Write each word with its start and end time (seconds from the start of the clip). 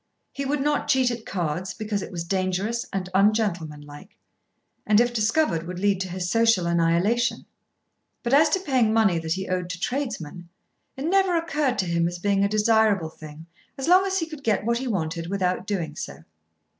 He 0.31 0.45
would 0.45 0.61
not 0.61 0.87
cheat 0.87 1.11
at 1.11 1.27
cards 1.27 1.75
because 1.75 2.01
it 2.01 2.11
was 2.11 2.23
dangerous 2.23 2.87
and 2.91 3.07
ungentlemanlike, 3.13 4.17
and 4.83 4.99
if 4.99 5.13
discovered 5.13 5.67
would 5.67 5.77
lead 5.77 5.99
to 6.01 6.09
his 6.09 6.27
social 6.27 6.65
annihilation; 6.65 7.45
but 8.23 8.33
as 8.33 8.49
to 8.49 8.59
paying 8.61 8.91
money 8.93 9.19
that 9.19 9.33
he 9.33 9.47
owed 9.47 9.69
to 9.69 9.79
tradesmen, 9.79 10.49
it 10.97 11.05
never 11.05 11.37
occurred 11.37 11.77
to 11.77 11.85
him 11.85 12.07
as 12.07 12.17
being 12.17 12.43
a 12.43 12.49
desirable 12.49 13.09
thing 13.11 13.45
as 13.77 13.87
long 13.87 14.03
as 14.03 14.17
he 14.17 14.25
could 14.25 14.43
get 14.43 14.65
what 14.65 14.79
he 14.79 14.87
wanted 14.87 15.27
without 15.27 15.67
doing 15.67 15.95
so. 15.95 16.23